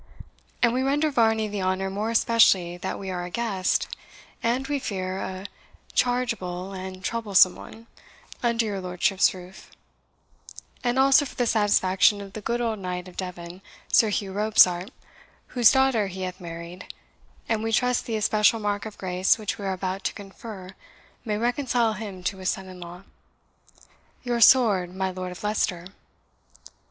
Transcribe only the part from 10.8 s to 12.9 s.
and also for the satisfaction of the good old